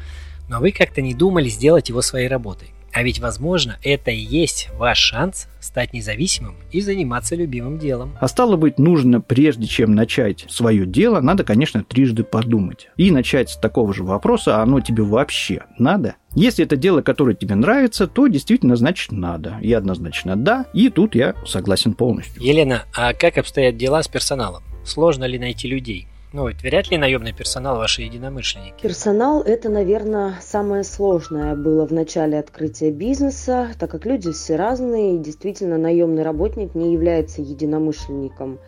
Но 0.48 0.60
вы 0.60 0.72
как-то 0.72 1.00
не 1.00 1.14
думали 1.14 1.48
сделать 1.48 1.88
его 1.88 2.02
своей 2.02 2.28
работой. 2.28 2.72
А 2.92 3.02
ведь, 3.02 3.20
возможно, 3.20 3.78
это 3.82 4.10
и 4.10 4.18
есть 4.18 4.68
ваш 4.74 4.98
шанс 4.98 5.48
стать 5.60 5.92
независимым 5.92 6.56
и 6.72 6.80
заниматься 6.80 7.36
любимым 7.36 7.78
делом. 7.78 8.16
А 8.20 8.28
стало 8.28 8.56
быть, 8.56 8.78
нужно, 8.78 9.20
прежде 9.20 9.66
чем 9.66 9.94
начать 9.94 10.46
свое 10.48 10.86
дело, 10.86 11.20
надо, 11.20 11.44
конечно, 11.44 11.84
трижды 11.84 12.24
подумать. 12.24 12.88
И 12.96 13.10
начать 13.10 13.50
с 13.50 13.56
такого 13.56 13.92
же 13.92 14.04
вопроса, 14.04 14.56
а 14.56 14.62
оно 14.62 14.80
тебе 14.80 15.02
вообще 15.02 15.64
надо? 15.78 16.16
Если 16.34 16.64
это 16.64 16.76
дело, 16.76 17.02
которое 17.02 17.34
тебе 17.34 17.54
нравится, 17.54 18.06
то 18.06 18.26
действительно, 18.26 18.76
значит, 18.76 19.12
надо. 19.12 19.58
И 19.60 19.72
однозначно 19.72 20.36
да. 20.36 20.66
И 20.72 20.88
тут 20.88 21.14
я 21.14 21.34
согласен 21.46 21.94
полностью. 21.94 22.42
Елена, 22.42 22.84
а 22.94 23.12
как 23.12 23.38
обстоят 23.38 23.76
дела 23.76 24.02
с 24.02 24.08
персоналом? 24.08 24.62
Сложно 24.84 25.24
ли 25.24 25.38
найти 25.38 25.68
людей? 25.68 26.08
Ну, 26.30 26.46
ведь 26.46 26.62
вряд 26.62 26.90
ли 26.90 26.98
наемный 26.98 27.32
персонал 27.32 27.78
ваши 27.78 28.02
единомышленники. 28.02 28.82
Персонал– 28.82 29.40
это, 29.46 29.70
наверное, 29.70 30.34
самое 30.42 30.84
сложное 30.84 31.54
было 31.56 31.86
в 31.86 31.92
начале 31.92 32.38
открытия 32.38 32.90
бизнеса, 32.90 33.68
так 33.78 33.90
как 33.90 34.04
люди 34.04 34.30
все 34.32 34.56
разные, 34.56 35.14
и 35.14 35.18
действительно 35.18 35.78
наемный 35.78 36.22
работник 36.22 36.74
не 36.74 36.92
является 36.92 37.40
единомышленником. 37.40 38.58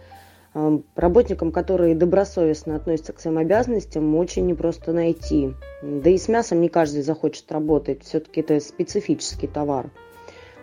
Работникам, 0.97 1.53
которые 1.53 1.95
добросовестно 1.95 2.77
относятся 2.77 3.13
к 3.13 3.21
своим 3.21 3.37
обязанностям, 3.37 4.17
очень 4.17 4.47
непросто 4.47 4.93
найти. 4.93 5.55
Да 5.83 6.09
и 6.09 6.17
с 6.17 6.29
мясом 6.29 6.63
не 6.63 6.71
каждый 6.71 7.03
захочет 7.03 7.53
работать, 7.53 8.05
все-таки 8.05 8.41
это 8.41 8.59
специфический 8.59 9.47
товар. 9.47 9.91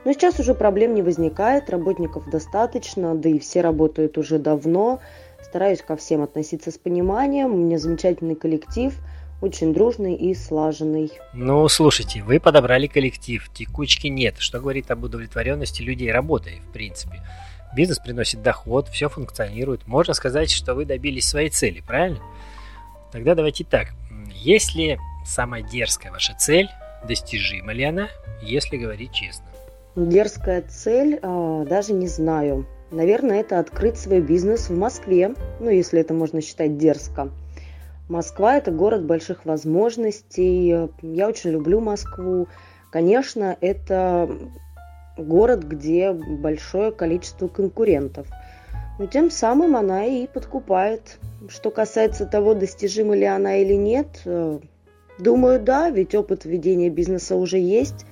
Но 0.04 0.14
сейчас 0.14 0.40
уже 0.40 0.56
проблем 0.56 0.96
не 0.96 1.04
возникает, 1.04 1.70
работников 1.70 2.30
достаточно, 2.30 3.14
да 3.14 3.30
и 3.30 3.38
все 3.38 3.62
работают 3.62 4.18
уже 4.18 4.40
давно– 4.40 5.00
Стараюсь 5.48 5.82
ко 5.82 5.96
всем 5.96 6.24
относиться 6.24 6.72
с 6.72 6.78
пониманием. 6.78 7.54
У 7.54 7.58
меня 7.58 7.80
замечательный 7.80 8.36
коллектив, 8.36 8.94
очень 9.42 9.74
дружный 9.74 10.14
и 10.14 10.36
слаженный. 10.36 11.10
Ну, 11.34 11.66
слушайте, 11.70 12.22
вы 12.22 12.42
подобрали 12.42 12.88
коллектив, 12.88 13.50
текучки 13.54 14.08
нет, 14.08 14.36
что 14.40 14.60
говорит 14.60 14.92
об 14.92 15.06
удовлетворенности 15.06 15.82
людей 15.82 16.12
работой, 16.12 16.60
в 16.68 16.74
принципе. 16.74 17.22
Бизнес 17.74 17.98
приносит 17.98 18.42
доход, 18.42 18.90
все 18.90 19.08
функционирует. 19.08 19.88
Можно 19.88 20.14
сказать, 20.14 20.52
что 20.52 20.76
вы 20.76 20.84
добились 20.84 21.30
своей 21.30 21.50
цели, 21.50 21.80
правильно? 21.80 22.20
Тогда 23.14 23.34
давайте 23.34 23.64
так. 23.64 23.94
Если 24.34 25.00
самая 25.26 25.62
дерзкая 25.62 26.12
ваша 26.12 26.36
цель, 26.38 26.68
достижима 27.08 27.72
ли 27.72 27.86
она, 27.86 28.10
если 28.42 28.76
говорить 28.76 29.14
честно? 29.14 29.46
Дерзкая 29.96 30.62
цель, 30.64 31.20
а, 31.22 31.64
даже 31.64 31.94
не 31.94 32.08
знаю. 32.08 32.66
Наверное, 32.92 33.42
это 33.42 33.60
открыть 33.60 33.98
свой 33.98 34.22
бизнес 34.22 34.70
в 34.70 34.78
Москве, 34.78 35.34
ну, 35.60 35.70
если 35.70 36.00
это 36.00 36.14
можно 36.14 36.42
считать 36.42 36.78
дерзко. 36.78 37.30
Москва– 38.08 38.58
это 38.58 38.72
город 38.72 39.04
больших 39.04 39.46
возможностей. 39.46 40.90
Я 41.02 41.28
очень 41.28 41.50
люблю 41.50 41.82
Москву. 41.82 42.48
Конечно, 42.90 43.58
это 43.60 44.30
город, 45.18 45.64
где 45.64 46.14
большое 46.14 46.92
количество 46.92 47.50
конкурентов. 47.50 48.28
Но 49.00 49.06
тем 49.06 49.30
самым 49.30 49.76
она 49.76 50.06
и 50.06 50.26
подкупает. 50.26 51.20
Что 51.50 51.70
касается 51.70 52.26
того, 52.26 52.54
достижима 52.54 53.16
ли 53.16 53.26
она 53.26 53.58
или 53.58 53.74
нет, 53.74 54.22
э, 54.26 54.60
думаю, 55.20 55.60
да, 55.60 55.90
ведь 55.90 56.16
опыт 56.16 56.46
ведения 56.46 56.90
бизнеса 56.90 57.36
уже 57.36 57.58
есть. 57.60 58.06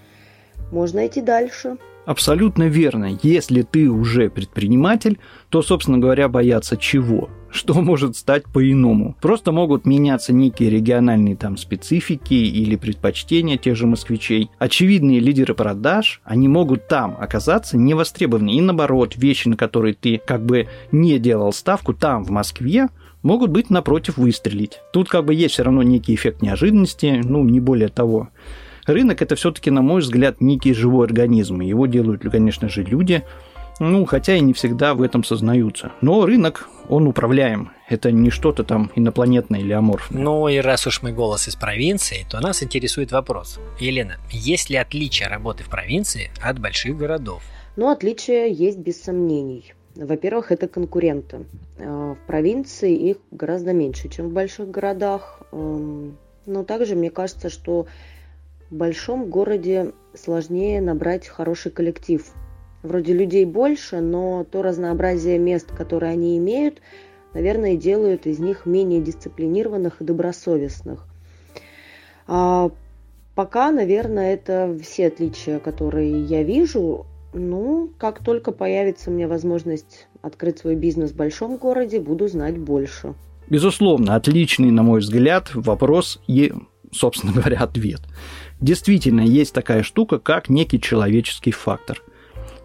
Можно 0.72 1.08
идти 1.08 1.22
дальше. 1.22 1.78
Абсолютно 2.06 2.68
верно. 2.68 3.18
Если 3.24 3.64
ты 3.64 3.90
уже 3.90 4.30
предприниматель, 4.30 5.18
то, 5.50 5.62
собственно 5.62 5.98
говоря, 5.98 6.30
бояться 6.30 6.78
чего? 6.78 7.30
Что 7.52 7.74
может 7.82 8.16
стать 8.16 8.44
по-иному? 8.44 9.16
Просто 9.22 9.52
могут 9.52 9.86
меняться 9.86 10.34
некие 10.34 10.70
региональные 10.70 11.36
там 11.36 11.58
специфики 11.58 12.34
или 12.34 12.76
предпочтения 12.76 13.58
тех 13.58 13.76
же 13.76 13.88
москвичей. 13.88 14.52
Очевидные 14.60 15.20
лидеры 15.20 15.56
продаж, 15.56 16.22
они 16.26 16.48
могут 16.48 16.88
там 16.88 17.18
оказаться 17.20 17.78
невостребованы. 17.78 18.56
И 18.56 18.62
наоборот, 18.62 19.16
вещи, 19.16 19.48
на 19.48 19.58
которые 19.58 19.94
ты 19.94 20.22
как 20.24 20.46
бы 20.46 20.68
не 20.92 21.18
делал 21.18 21.54
ставку, 21.54 21.94
там, 21.94 22.24
в 22.24 22.30
Москве, 22.30 22.90
могут 23.24 23.50
быть 23.50 23.72
напротив 23.72 24.18
выстрелить. 24.18 24.82
Тут 24.94 25.10
как 25.10 25.26
бы 25.26 25.34
есть 25.34 25.56
все 25.56 25.64
равно 25.64 25.82
некий 25.82 26.14
эффект 26.14 26.44
неожиданности, 26.44 27.22
ну, 27.24 27.44
не 27.44 27.60
более 27.60 27.90
того. 27.90 28.30
Рынок 28.86 29.22
это 29.22 29.36
все-таки, 29.36 29.72
на 29.72 29.82
мой 29.82 30.02
взгляд, 30.02 30.42
некий 30.42 30.74
живой 30.74 31.08
организм. 31.08 31.62
Его 31.62 31.88
делают, 31.88 32.22
конечно 32.22 32.70
же, 32.70 32.84
люди, 32.84 33.24
ну, 33.80 34.06
хотя 34.06 34.36
и 34.36 34.42
не 34.42 34.54
всегда 34.54 34.94
в 34.94 35.02
этом 35.02 35.24
сознаются. 35.24 35.92
Но 36.02 36.26
рынок, 36.26 36.70
он 36.88 37.08
управляем. 37.08 37.72
Это 37.90 38.12
не 38.12 38.30
что-то 38.30 38.64
там 38.64 38.92
инопланетное 38.96 39.60
или 39.60 39.74
аморфное. 39.74 40.22
Ну 40.22 40.48
и 40.48 40.58
раз 40.58 40.88
уж 40.88 41.02
мы 41.02 41.12
голос 41.12 41.48
из 41.48 41.56
провинции, 41.56 42.26
то 42.30 42.40
нас 42.40 42.64
интересует 42.64 43.12
вопрос. 43.12 43.60
Елена, 43.80 44.18
есть 44.32 44.70
ли 44.70 44.78
отличие 44.78 45.28
работы 45.28 45.64
в 45.64 45.70
провинции 45.70 46.32
от 46.42 46.60
больших 46.60 46.98
городов? 46.98 47.44
Ну, 47.76 47.90
отличия 47.90 48.46
есть 48.46 48.78
без 48.78 49.02
сомнений. 49.04 49.74
Во-первых, 49.96 50.52
это 50.52 50.68
конкуренты. 50.68 51.46
А, 51.80 52.14
в 52.14 52.28
провинции 52.28 52.96
их 52.96 53.18
гораздо 53.32 53.74
меньше, 53.74 54.10
чем 54.10 54.30
в 54.30 54.34
больших 54.34 54.70
городах. 54.70 55.42
Но 55.52 56.64
также 56.64 56.96
мне 56.96 57.10
кажется, 57.10 57.50
что 57.50 57.88
в 58.76 58.78
большом 58.78 59.30
городе 59.30 59.94
сложнее 60.14 60.82
набрать 60.82 61.30
хороший 61.30 61.72
коллектив. 61.72 62.22
Вроде 62.84 63.14
людей 63.14 63.46
больше, 63.46 64.02
но 64.02 64.44
то 64.44 64.62
разнообразие 64.62 65.40
мест, 65.40 65.72
которые 65.72 66.12
они 66.12 66.38
имеют, 66.38 66.82
наверное, 67.34 67.78
делают 67.78 68.28
из 68.28 68.40
них 68.40 68.66
менее 68.66 69.00
дисциплинированных 69.00 70.02
и 70.02 70.04
добросовестных. 70.04 71.08
А 72.28 72.70
пока, 73.34 73.72
наверное, 73.72 74.34
это 74.34 74.78
все 74.84 75.08
отличия, 75.08 75.60
которые 75.60 76.22
я 76.24 76.44
вижу. 76.44 77.06
Ну, 77.34 77.90
как 77.98 78.22
только 78.26 78.52
появится 78.52 79.10
у 79.10 79.14
меня 79.14 79.30
возможность 79.30 80.10
открыть 80.22 80.60
свой 80.60 80.76
бизнес 80.76 81.12
в 81.12 81.16
большом 81.16 81.56
городе, 81.56 82.02
буду 82.02 82.28
знать 82.28 82.58
больше. 82.58 83.14
Безусловно, 83.50 84.16
отличный, 84.16 84.72
на 84.72 84.84
мой 84.84 85.00
взгляд, 85.00 85.52
вопрос 85.54 86.20
и, 86.28 86.52
собственно 86.92 87.32
говоря, 87.36 87.60
ответ 87.60 88.02
действительно 88.62 89.22
есть 89.22 89.54
такая 89.54 89.84
штука, 89.84 90.20
как 90.20 90.50
некий 90.50 90.80
человеческий 90.80 91.52
фактор. 91.52 92.02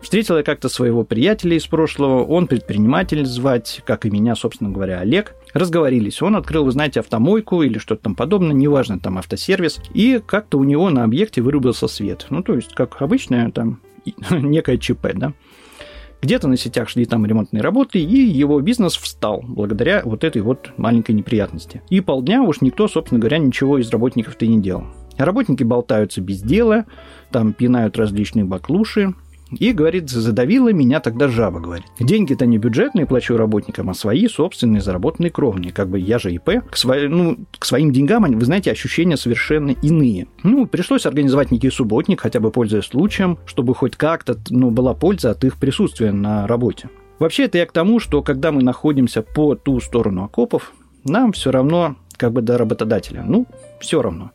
Встретил 0.00 0.38
я 0.38 0.42
как-то 0.42 0.70
своего 0.70 1.04
приятеля 1.04 1.56
из 1.56 1.66
прошлого, 1.66 2.24
он 2.24 2.46
предприниматель 2.46 3.26
звать, 3.26 3.82
как 3.84 4.06
и 4.06 4.10
меня, 4.10 4.34
собственно 4.34 4.70
говоря, 4.70 5.00
Олег. 5.00 5.34
Разговорились, 5.52 6.22
он 6.22 6.36
открыл, 6.36 6.64
вы 6.64 6.72
знаете, 6.72 7.00
автомойку 7.00 7.62
или 7.62 7.78
что-то 7.78 8.04
там 8.04 8.14
подобное, 8.14 8.54
неважно, 8.54 8.98
там 8.98 9.18
автосервис, 9.18 9.80
и 9.92 10.22
как-то 10.24 10.58
у 10.58 10.64
него 10.64 10.88
на 10.88 11.04
объекте 11.04 11.42
вырубился 11.42 11.86
свет. 11.86 12.26
Ну, 12.30 12.42
то 12.42 12.54
есть, 12.54 12.74
как 12.74 13.02
обычное, 13.02 13.50
там, 13.50 13.80
некое 14.30 14.78
ЧП, 14.78 15.08
да. 15.14 15.34
Где-то 16.22 16.48
на 16.48 16.56
сетях 16.56 16.88
шли 16.88 17.06
там 17.06 17.24
ремонтные 17.24 17.62
работы, 17.62 17.98
и 17.98 18.18
его 18.18 18.60
бизнес 18.60 18.96
встал 18.96 19.42
благодаря 19.46 20.02
вот 20.04 20.22
этой 20.22 20.42
вот 20.42 20.70
маленькой 20.76 21.12
неприятности. 21.12 21.82
И 21.88 22.00
полдня 22.00 22.42
уж 22.42 22.60
никто, 22.60 22.88
собственно 22.88 23.20
говоря, 23.20 23.38
ничего 23.38 23.78
из 23.78 23.90
работников-то 23.90 24.44
и 24.44 24.48
не 24.48 24.60
делал. 24.60 24.84
Работники 25.20 25.62
болтаются 25.62 26.22
без 26.22 26.40
дела, 26.40 26.86
там 27.30 27.52
пинают 27.52 27.98
различные 27.98 28.46
баклуши, 28.46 29.14
и, 29.58 29.72
говорит, 29.72 30.08
задавила 30.08 30.72
меня 30.72 31.00
тогда 31.00 31.28
жаба, 31.28 31.58
говорит. 31.58 31.84
Деньги-то 31.98 32.46
не 32.46 32.56
бюджетные 32.56 33.04
плачу 33.04 33.36
работникам, 33.36 33.90
а 33.90 33.94
свои 33.94 34.28
собственные 34.28 34.80
заработанные 34.80 35.30
кровные. 35.30 35.72
Как 35.72 35.88
бы 35.88 35.98
я 35.98 36.20
же 36.20 36.32
ИП. 36.32 36.64
К, 36.70 36.76
свои, 36.76 37.08
ну, 37.08 37.36
к 37.58 37.64
своим 37.66 37.92
деньгам, 37.92 38.22
вы 38.22 38.44
знаете, 38.44 38.70
ощущения 38.70 39.16
совершенно 39.16 39.70
иные. 39.70 40.28
Ну, 40.44 40.66
пришлось 40.66 41.04
организовать 41.04 41.50
некий 41.50 41.70
субботник, 41.70 42.20
хотя 42.20 42.38
бы 42.38 42.52
пользуясь 42.52 42.84
случаем, 42.84 43.38
чтобы 43.44 43.74
хоть 43.74 43.96
как-то 43.96 44.38
ну, 44.50 44.70
была 44.70 44.94
польза 44.94 45.32
от 45.32 45.44
их 45.44 45.56
присутствия 45.56 46.12
на 46.12 46.46
работе. 46.46 46.88
Вообще, 47.18 47.44
это 47.44 47.58
я 47.58 47.66
к 47.66 47.72
тому, 47.72 47.98
что 47.98 48.22
когда 48.22 48.52
мы 48.52 48.62
находимся 48.62 49.22
по 49.22 49.56
ту 49.56 49.80
сторону 49.80 50.24
окопов, 50.24 50.72
нам 51.04 51.32
все 51.32 51.50
равно 51.50 51.96
как 52.16 52.32
бы 52.32 52.40
до 52.40 52.56
работодателя. 52.56 53.24
Ну, 53.26 53.46
все 53.80 54.00
равно. 54.00 54.30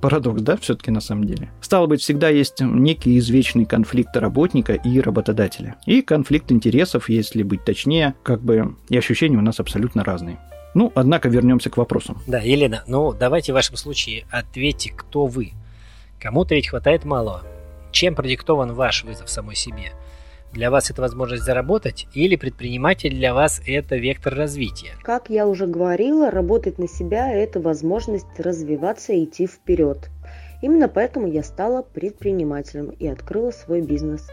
Парадокс, 0.00 0.42
да, 0.42 0.56
все-таки 0.56 0.90
на 0.90 1.00
самом 1.00 1.24
деле. 1.24 1.50
Стало 1.60 1.86
быть, 1.86 2.00
всегда 2.00 2.28
есть 2.28 2.60
некий 2.60 3.18
извечный 3.18 3.64
конфликт 3.64 4.16
работника 4.16 4.74
и 4.74 5.00
работодателя. 5.00 5.76
И 5.86 6.02
конфликт 6.02 6.52
интересов, 6.52 7.08
если 7.08 7.42
быть 7.42 7.64
точнее, 7.64 8.14
как 8.22 8.40
бы 8.40 8.76
и 8.88 8.96
ощущения 8.96 9.36
у 9.36 9.42
нас 9.42 9.58
абсолютно 9.60 10.04
разные. 10.04 10.38
Ну, 10.74 10.92
однако 10.94 11.28
вернемся 11.28 11.70
к 11.70 11.76
вопросам. 11.76 12.18
Да, 12.26 12.38
Елена, 12.40 12.84
ну 12.86 13.12
давайте 13.12 13.52
в 13.52 13.56
вашем 13.56 13.76
случае 13.76 14.24
ответьте, 14.30 14.92
кто 14.94 15.26
вы. 15.26 15.52
Кому-то 16.20 16.54
ведь 16.54 16.68
хватает 16.68 17.04
малого. 17.04 17.42
Чем 17.90 18.14
продиктован 18.14 18.74
ваш 18.74 19.04
вызов 19.04 19.30
самой 19.30 19.56
себе? 19.56 19.92
Для 20.52 20.70
вас 20.70 20.90
это 20.90 21.02
возможность 21.02 21.44
заработать 21.44 22.06
или 22.14 22.34
предприниматель 22.36 23.10
для 23.14 23.34
вас 23.34 23.60
это 23.66 23.96
вектор 23.96 24.34
развития? 24.34 24.92
Как 25.02 25.28
я 25.28 25.46
уже 25.46 25.66
говорила, 25.66 26.30
работать 26.30 26.78
на 26.78 26.88
себя– 26.88 27.30
это 27.34 27.60
возможность 27.60 28.26
развиваться 28.38 29.12
и 29.12 29.24
идти 29.24 29.46
вперед. 29.46 30.08
Именно 30.62 30.88
поэтому 30.88 31.28
я 31.28 31.42
стала 31.42 31.82
предпринимателем 31.82 32.90
и 32.90 33.06
открыла 33.06 33.50
свой 33.50 33.82
бизнес. 33.82 34.26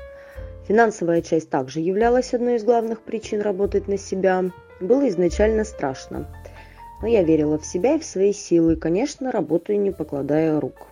Финансовая 0.67 1.21
часть 1.21 1.49
также 1.49 1.81
являлась 1.81 2.33
одной 2.33 2.55
из 2.55 2.63
главных 2.63 3.01
причин 3.01 3.41
работать 3.41 3.87
на 3.87 3.97
себя. 3.97 4.43
Было 4.79 5.07
изначально 5.09 5.65
страшно. 5.65 6.27
Но 7.01 7.07
я 7.07 7.23
верила 7.23 7.59
в 7.59 7.65
себя 7.65 7.95
и 7.95 7.99
в 7.99 8.05
свои 8.05 8.33
силы, 8.33 8.77
конечно, 8.77 9.31
работаю 9.31 9.79
не 9.79 9.91
покладая 9.91 10.59
рук. 10.59 10.87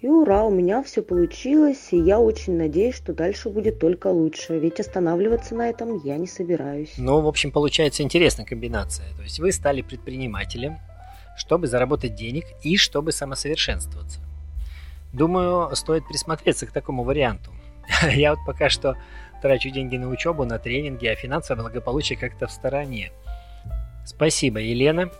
И 0.00 0.06
ура, 0.06 0.44
у 0.44 0.50
меня 0.50 0.84
все 0.84 1.02
получилось, 1.02 1.88
и 1.90 1.98
я 1.98 2.20
очень 2.20 2.56
надеюсь, 2.56 2.94
что 2.94 3.12
дальше 3.12 3.48
будет 3.48 3.80
только 3.80 4.06
лучше, 4.06 4.56
ведь 4.56 4.78
останавливаться 4.78 5.56
на 5.56 5.68
этом 5.68 6.00
я 6.04 6.16
не 6.16 6.28
собираюсь. 6.28 6.94
Ну, 6.98 7.20
в 7.20 7.26
общем, 7.26 7.50
получается 7.50 8.04
интересная 8.04 8.46
комбинация. 8.46 9.06
То 9.16 9.22
есть 9.22 9.40
вы 9.40 9.50
стали 9.50 9.82
предпринимателем, 9.82 10.78
чтобы 11.36 11.66
заработать 11.66 12.14
денег 12.14 12.44
и 12.62 12.76
чтобы 12.76 13.10
самосовершенствоваться. 13.10 14.20
Думаю, 15.12 15.74
стоит 15.74 16.06
присмотреться 16.06 16.66
к 16.66 16.70
такому 16.70 17.02
варианту. 17.02 17.50
Я 18.14 18.36
вот 18.36 18.40
пока 18.46 18.68
что 18.68 18.96
трачу 19.42 19.70
деньги 19.70 19.96
на 19.96 20.08
учебу, 20.08 20.44
на 20.44 20.60
тренинги, 20.60 21.06
а 21.06 21.16
финансовое 21.16 21.62
благополучие 21.62 22.16
как-то 22.16 22.46
в 22.46 22.52
стороне. 22.52 23.10
Спасибо, 24.04 24.60
Елена. 24.60 25.10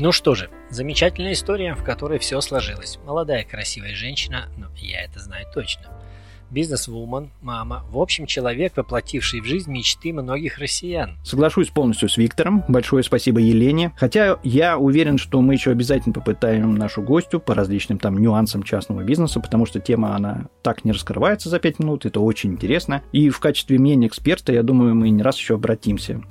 Ну 0.00 0.12
что 0.12 0.36
же, 0.36 0.48
замечательная 0.70 1.32
история, 1.32 1.74
в 1.74 1.82
которой 1.82 2.20
все 2.20 2.40
сложилось. 2.40 2.98
Молодая 3.04 3.44
красивая 3.44 3.96
женщина, 3.96 4.48
но 4.56 4.68
я 4.76 5.02
это 5.02 5.18
знаю 5.18 5.46
точно– 5.52 5.90
бизнес-вумен, 6.50 7.30
мама, 7.42 7.84
в 7.90 7.98
общем, 7.98 8.26
человек, 8.26 8.76
воплотивший 8.76 9.40
в 9.40 9.44
жизнь 9.44 9.70
мечты 9.70 10.12
многих 10.12 10.58
россиян. 10.58 11.18
Соглашусь 11.24 11.68
полностью 11.68 12.08
с 12.08 12.16
Виктором. 12.16 12.64
Большое 12.68 13.02
спасибо 13.02 13.40
Елене. 13.40 13.92
Хотя 13.96 14.38
я 14.42 14.78
уверен, 14.78 15.18
что 15.18 15.40
мы 15.40 15.54
еще 15.54 15.70
обязательно 15.70 16.12
попытаем 16.12 16.74
нашу 16.74 17.02
гостю 17.02 17.40
по 17.40 17.54
различным 17.54 17.98
там 17.98 18.18
нюансам 18.18 18.62
частного 18.62 19.02
бизнеса, 19.02 19.40
потому 19.40 19.66
что 19.66 19.80
тема, 19.80 20.14
она 20.14 20.48
так 20.62 20.84
не 20.84 20.92
раскрывается 20.92 21.48
за 21.48 21.58
5 21.58 21.78
минут, 21.80 22.06
это 22.06 22.20
очень 22.20 22.52
интересно. 22.52 23.02
И 23.12 23.30
в 23.30 23.40
качестве 23.40 23.78
мнения 23.78 24.06
эксперта, 24.06 24.52
я 24.52 24.62
думаю, 24.62 24.94
мы 24.94 25.10
не 25.10 25.22
раз 25.22 25.38
еще 25.38 25.54
обратимся. 25.54 26.22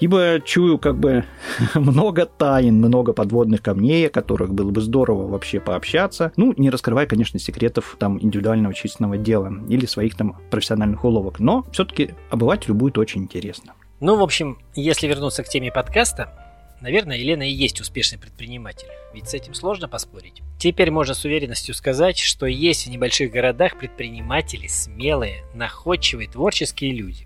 Ибо 0.00 0.40
чую 0.44 0.78
как 0.78 0.98
бы 0.98 1.24
много 1.74 2.26
тайн, 2.26 2.76
много 2.76 3.12
подводных 3.12 3.62
камней, 3.62 4.06
о 4.06 4.10
которых 4.10 4.54
было 4.54 4.70
бы 4.70 4.80
здорово 4.80 5.26
вообще 5.26 5.60
пообщаться. 5.60 6.32
Ну, 6.36 6.54
не 6.56 6.70
раскрывая, 6.70 7.06
конечно, 7.06 7.38
секретов 7.38 7.96
там 7.98 8.18
индивидуального 8.20 8.74
численного 8.74 9.16
дела 9.16 9.50
или 9.68 9.86
своих 9.86 10.14
там 10.14 10.40
профессиональных 10.50 11.04
уловок. 11.04 11.40
Но 11.40 11.64
все-таки 11.72 12.14
обывателю 12.30 12.74
будет 12.74 12.98
очень 12.98 13.22
интересно. 13.22 13.74
Ну, 14.00 14.16
в 14.16 14.22
общем, 14.22 14.58
если 14.74 15.06
вернуться 15.06 15.42
к 15.42 15.48
теме 15.48 15.72
подкаста, 15.72 16.32
наверное, 16.80 17.16
Елена 17.16 17.42
и 17.42 17.52
есть 17.52 17.80
успешный 17.80 18.18
предприниматель, 18.18 18.88
ведь 19.14 19.28
с 19.28 19.34
этим 19.34 19.54
сложно 19.54 19.88
поспорить. 19.88 20.42
Теперь 20.58 20.90
можно 20.90 21.14
с 21.14 21.24
уверенностью 21.24 21.74
сказать, 21.74 22.18
что 22.18 22.46
есть 22.46 22.86
в 22.86 22.90
небольших 22.90 23.30
городах 23.30 23.78
предприниматели 23.78 24.66
смелые, 24.66 25.44
находчивые, 25.54 26.28
творческие 26.28 26.92
люди 26.92 27.25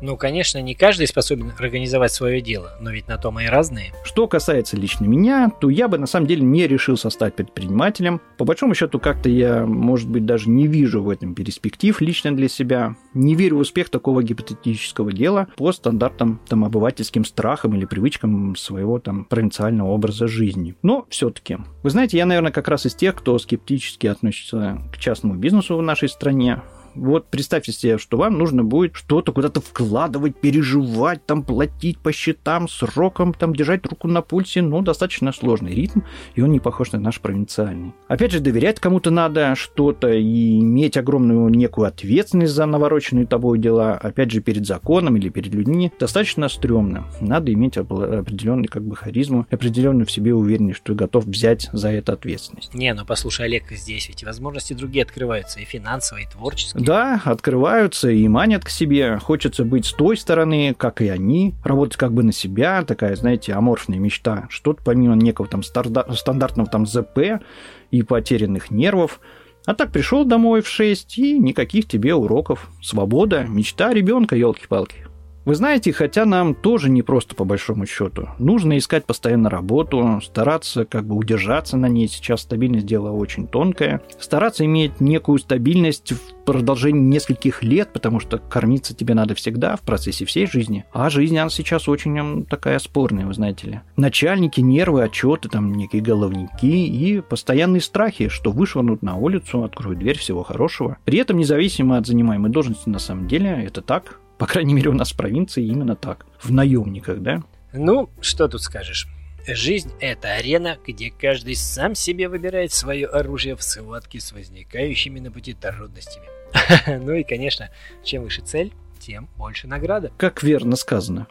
ну, 0.00 0.16
конечно, 0.16 0.62
не 0.62 0.74
каждый 0.74 1.06
способен 1.06 1.52
организовать 1.58 2.12
свое 2.12 2.40
дело, 2.40 2.76
но 2.80 2.90
ведь 2.90 3.08
на 3.08 3.18
то 3.18 3.30
мы 3.30 3.44
и 3.44 3.48
разные. 3.48 3.92
Что 4.04 4.28
касается 4.28 4.76
лично 4.76 5.06
меня, 5.06 5.50
то 5.60 5.70
я 5.70 5.88
бы 5.88 5.98
на 5.98 6.06
самом 6.06 6.26
деле 6.26 6.42
не 6.42 6.66
решился 6.66 7.10
стать 7.10 7.34
предпринимателем. 7.34 8.20
По 8.36 8.44
большому 8.44 8.74
счету, 8.74 9.00
как-то 9.00 9.28
я, 9.28 9.66
может 9.66 10.08
быть, 10.08 10.24
даже 10.24 10.48
не 10.50 10.66
вижу 10.66 11.02
в 11.02 11.10
этом 11.10 11.34
перспектив 11.34 12.00
лично 12.00 12.34
для 12.34 12.48
себя. 12.48 12.94
Не 13.14 13.34
верю 13.34 13.56
в 13.56 13.60
успех 13.60 13.88
такого 13.88 14.22
гипотетического 14.22 15.12
дела 15.12 15.48
по 15.56 15.72
стандартам 15.72 16.40
там, 16.48 16.64
обывательским 16.64 17.24
страхам 17.24 17.74
или 17.74 17.84
привычкам 17.84 18.54
своего 18.56 18.98
там 19.00 19.24
провинциального 19.24 19.88
образа 19.88 20.28
жизни. 20.28 20.76
Но 20.82 21.06
все-таки. 21.08 21.58
Вы 21.82 21.90
знаете, 21.90 22.18
я, 22.18 22.26
наверное, 22.26 22.52
как 22.52 22.68
раз 22.68 22.86
из 22.86 22.94
тех, 22.94 23.16
кто 23.16 23.38
скептически 23.38 24.06
относится 24.06 24.78
к 24.92 24.98
частному 24.98 25.34
бизнесу 25.34 25.76
в 25.76 25.82
нашей 25.82 26.08
стране. 26.08 26.60
Вот 26.94 27.26
представьте 27.28 27.72
себе, 27.72 27.98
что 27.98 28.16
вам 28.16 28.38
нужно 28.38 28.64
будет 28.64 28.94
что-то 28.94 29.32
куда-то 29.32 29.60
вкладывать, 29.60 30.36
переживать, 30.40 31.24
там 31.26 31.42
платить 31.42 31.98
по 31.98 32.12
счетам, 32.12 32.68
срокам, 32.68 33.34
там 33.34 33.54
держать 33.54 33.86
руку 33.86 34.08
на 34.08 34.22
пульсе. 34.22 34.62
Ну, 34.62 34.82
достаточно 34.82 35.32
сложный 35.32 35.72
ритм, 35.74 36.00
и 36.34 36.42
он 36.42 36.52
не 36.52 36.60
похож 36.60 36.92
на 36.92 37.00
наш 37.00 37.20
провинциальный. 37.20 37.92
Опять 38.08 38.32
же, 38.32 38.40
доверять 38.40 38.80
кому-то 38.80 39.10
надо 39.10 39.54
что-то 39.54 40.12
и 40.12 40.58
иметь 40.58 40.96
огромную 40.96 41.48
некую 41.50 41.86
ответственность 41.86 42.52
за 42.52 42.66
навороченные 42.66 43.26
тобой 43.26 43.58
дела, 43.58 43.94
опять 43.94 44.30
же, 44.30 44.40
перед 44.40 44.66
законом 44.66 45.16
или 45.16 45.28
перед 45.28 45.54
людьми, 45.54 45.92
достаточно 45.98 46.48
стрёмно. 46.48 47.06
Надо 47.20 47.52
иметь 47.52 47.76
определенную 47.76 48.68
как 48.68 48.84
бы 48.84 48.96
харизму, 48.96 49.46
определенную 49.50 50.06
в 50.06 50.10
себе 50.10 50.34
уверенность, 50.34 50.78
что 50.78 50.94
готов 50.94 51.24
взять 51.26 51.68
за 51.72 51.90
это 51.90 52.12
ответственность. 52.12 52.74
Не, 52.74 52.92
ну 52.94 53.04
послушай, 53.04 53.46
Олег, 53.46 53.70
здесь 53.70 54.08
ведь 54.08 54.24
возможности 54.24 54.72
другие 54.72 55.04
открываются, 55.04 55.60
и 55.60 55.64
финансовые, 55.64 56.26
и 56.26 56.28
творческие. 56.28 56.77
Да, 56.78 57.20
открываются 57.24 58.08
и 58.10 58.28
манят 58.28 58.64
к 58.64 58.68
себе. 58.68 59.18
Хочется 59.18 59.64
быть 59.64 59.86
с 59.86 59.92
той 59.92 60.16
стороны, 60.16 60.74
как 60.78 61.00
и 61.00 61.08
они, 61.08 61.54
работать 61.64 61.96
как 61.96 62.12
бы 62.12 62.22
на 62.22 62.32
себя, 62.32 62.84
такая, 62.84 63.16
знаете, 63.16 63.52
аморфная 63.52 63.98
мечта. 63.98 64.46
Что-то 64.48 64.82
помимо 64.84 65.16
некого 65.16 65.48
там 65.48 65.62
стандартного 65.62 66.68
там 66.70 66.86
ЗП 66.86 67.42
и 67.90 68.02
потерянных 68.02 68.70
нервов. 68.70 69.20
А 69.66 69.74
так 69.74 69.92
пришел 69.92 70.24
домой 70.24 70.62
в 70.62 70.68
6 70.68 71.18
и 71.18 71.38
никаких 71.38 71.88
тебе 71.88 72.14
уроков. 72.14 72.70
Свобода, 72.80 73.44
мечта 73.48 73.92
ребенка, 73.92 74.36
елки-палки. 74.36 75.07
Вы 75.48 75.54
знаете, 75.54 75.94
хотя 75.94 76.26
нам 76.26 76.54
тоже 76.54 76.90
не 76.90 77.00
просто 77.00 77.34
по 77.34 77.44
большому 77.44 77.86
счету. 77.86 78.28
Нужно 78.38 78.76
искать 78.76 79.06
постоянно 79.06 79.48
работу, 79.48 80.20
стараться 80.22 80.84
как 80.84 81.06
бы 81.06 81.14
удержаться 81.14 81.78
на 81.78 81.86
ней. 81.86 82.06
Сейчас 82.06 82.42
стабильность 82.42 82.84
дела 82.84 83.12
очень 83.12 83.46
тонкая. 83.46 84.02
Стараться 84.20 84.66
иметь 84.66 85.00
некую 85.00 85.38
стабильность 85.38 86.12
в 86.12 86.44
продолжении 86.44 87.00
нескольких 87.00 87.62
лет, 87.62 87.94
потому 87.94 88.20
что 88.20 88.36
кормиться 88.36 88.94
тебе 88.94 89.14
надо 89.14 89.34
всегда 89.34 89.76
в 89.76 89.80
процессе 89.80 90.26
всей 90.26 90.46
жизни. 90.46 90.84
А 90.92 91.08
жизнь, 91.08 91.38
она 91.38 91.48
сейчас 91.48 91.88
очень 91.88 92.44
такая 92.44 92.78
спорная, 92.78 93.24
вы 93.24 93.32
знаете 93.32 93.68
ли. 93.68 93.80
Начальники, 93.96 94.60
нервы, 94.60 95.02
отчеты, 95.02 95.48
там 95.48 95.72
некие 95.72 96.02
головники 96.02 96.66
и 96.66 97.22
постоянные 97.22 97.80
страхи, 97.80 98.28
что 98.28 98.50
вышвырнут 98.50 99.00
на 99.00 99.16
улицу, 99.16 99.64
откроют 99.64 99.98
дверь 99.98 100.18
всего 100.18 100.42
хорошего. 100.42 100.98
При 101.06 101.18
этом, 101.18 101.38
независимо 101.38 101.96
от 101.96 102.06
занимаемой 102.06 102.50
должности, 102.50 102.90
на 102.90 102.98
самом 102.98 103.28
деле, 103.28 103.64
это 103.64 103.80
так. 103.80 104.20
По 104.38 104.46
крайней 104.46 104.72
мере, 104.72 104.90
у 104.90 104.94
нас 104.94 105.12
в 105.12 105.16
провинции 105.16 105.64
именно 105.64 105.96
так. 105.96 106.24
В 106.40 106.52
наемниках, 106.52 107.20
да? 107.20 107.42
Ну, 107.72 108.08
что 108.20 108.48
тут 108.48 108.62
скажешь. 108.62 109.08
Жизнь– 109.46 109.90
это 110.00 110.34
арена, 110.34 110.78
где 110.86 111.10
каждый 111.10 111.56
сам 111.56 111.94
себе 111.94 112.28
выбирает 112.28 112.72
свое 112.72 113.06
оружие 113.06 113.56
в 113.56 113.62
схватке 113.62 114.20
с 114.20 114.32
возникающими 114.32 115.20
на 115.20 115.30
пути 115.30 115.54
трудностями. 115.54 116.26
Ну 117.04 117.12
и, 117.12 117.24
конечно, 117.24 117.70
чем 118.04 118.22
выше 118.22 118.42
цель, 118.42 118.72
тем 118.98 119.28
больше 119.36 119.66
награда. 119.66 120.12
Как 120.16 120.42
верно 120.42 120.76
сказано. 120.76 121.26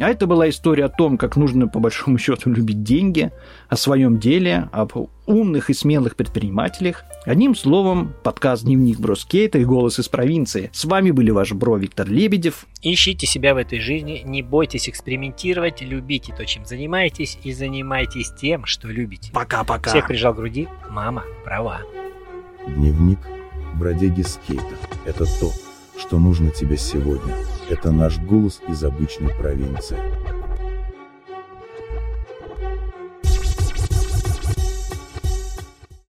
А 0.00 0.10
это 0.10 0.26
была 0.26 0.48
история 0.48 0.84
о 0.84 0.88
том, 0.88 1.18
как 1.18 1.36
нужно 1.36 1.66
по 1.66 1.80
большому 1.80 2.18
счету 2.18 2.50
любить 2.52 2.82
деньги, 2.82 3.32
о 3.68 3.76
своем 3.76 4.18
деле, 4.18 4.68
об 4.72 4.92
умных 5.26 5.70
и 5.70 5.74
смелых 5.74 6.16
предпринимателях. 6.16 7.04
Одним 7.24 7.54
словом, 7.54 8.14
подкаст 8.22 8.64
«Дневник 8.64 9.00
Броскейта» 9.00 9.58
и 9.58 9.64
«Голос 9.64 9.98
из 9.98 10.08
провинции». 10.08 10.70
С 10.72 10.84
вами 10.84 11.10
были 11.10 11.30
ваш 11.30 11.52
бро 11.52 11.76
Виктор 11.76 12.08
Лебедев. 12.08 12.66
Ищите 12.80 13.26
себя 13.26 13.54
в 13.54 13.56
этой 13.58 13.80
жизни, 13.80 14.22
не 14.24 14.42
бойтесь 14.42 14.88
экспериментировать, 14.88 15.82
любите 15.82 16.32
то, 16.34 16.46
чем 16.46 16.64
занимаетесь, 16.64 17.38
и 17.42 17.52
занимайтесь 17.52 18.30
тем, 18.40 18.64
что 18.66 18.88
любите. 18.88 19.32
Пока-пока. 19.32 19.90
Всех 19.90 20.06
прижал 20.06 20.32
к 20.32 20.36
груди. 20.36 20.68
Мама 20.90 21.24
права. 21.44 21.80
Дневник 22.66 23.18
бродяги 23.74 24.22
скейта. 24.22 24.64
Это 25.04 25.24
то, 25.24 25.52
что 25.98 26.18
нужно 26.18 26.50
тебе 26.50 26.76
сегодня. 26.76 27.34
Это 27.68 27.92
наш 27.92 28.18
голос 28.18 28.60
из 28.66 28.82
обычной 28.82 29.34
провинции. 29.34 29.98